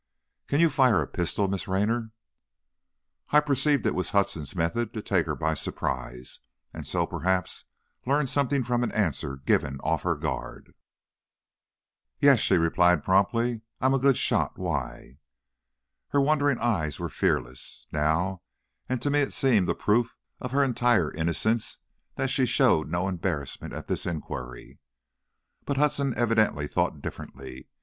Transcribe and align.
"Can 0.47 0.59
you 0.59 0.71
fire 0.71 0.99
a 0.99 1.05
pistol, 1.07 1.47
Miss 1.47 1.67
Raynor?" 1.67 2.09
I 3.29 3.39
perceived 3.39 3.85
it 3.85 3.93
was 3.93 4.09
Hudson's 4.09 4.55
method 4.55 4.95
to 4.95 5.01
take 5.03 5.27
her 5.27 5.35
by 5.35 5.53
surprise, 5.53 6.39
and 6.73 6.87
so, 6.87 7.05
perhaps, 7.05 7.65
learn 8.07 8.25
something 8.25 8.63
from 8.63 8.83
an 8.83 8.91
answer 8.93 9.35
given 9.37 9.79
off 9.81 10.01
her 10.01 10.15
guard. 10.15 10.73
"Yes," 12.19 12.39
she 12.39 12.57
replied, 12.57 13.03
promptly, 13.03 13.61
"I 13.79 13.85
am 13.85 13.93
a 13.93 13.99
good 13.99 14.17
shot; 14.17 14.57
why?" 14.57 15.19
Her 16.07 16.19
wondering 16.19 16.57
eyes 16.57 16.99
were 16.99 17.07
fearless, 17.07 17.85
now, 17.91 18.41
and 18.89 18.99
to 19.03 19.11
me 19.11 19.19
it 19.19 19.33
seemed 19.33 19.69
a 19.69 19.75
proof 19.75 20.17
of 20.39 20.49
her 20.51 20.63
entire 20.63 21.11
innocence 21.11 21.77
that 22.15 22.31
she 22.31 22.47
showed 22.47 22.89
no 22.89 23.07
embarrassment 23.07 23.71
at 23.71 23.85
this 23.87 24.07
inquiry. 24.07 24.79
But 25.63 25.77
Hudson 25.77 26.15
evidently 26.17 26.65
thought 26.65 27.03
differently. 27.03 27.69